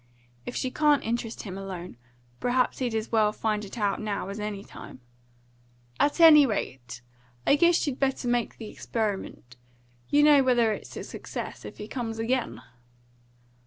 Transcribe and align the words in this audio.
If 0.47 0.55
she 0.55 0.71
can't 0.71 1.03
interest 1.03 1.43
him 1.43 1.59
alone, 1.59 1.95
perhaps 2.39 2.79
he'd 2.79 2.95
as 2.95 3.11
well 3.11 3.31
find 3.31 3.63
it 3.63 3.77
out 3.77 4.01
now 4.01 4.29
as 4.29 4.39
any 4.39 4.63
time. 4.63 4.99
At 5.99 6.19
any 6.19 6.43
rate, 6.47 7.03
I 7.45 7.55
guess 7.55 7.85
you'd 7.85 7.99
better 7.99 8.27
make 8.27 8.57
the 8.57 8.67
experiment. 8.71 9.57
You'll 10.09 10.25
know 10.25 10.41
whether 10.41 10.71
it's 10.73 10.97
a 10.97 11.03
success 11.03 11.65
if 11.65 11.77
he 11.77 11.87
comes 11.87 12.17
again." 12.17 12.63